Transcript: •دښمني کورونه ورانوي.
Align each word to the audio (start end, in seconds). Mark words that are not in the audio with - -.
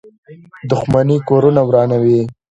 •دښمني 0.71 1.17
کورونه 1.29 1.61
ورانوي. 1.65 2.21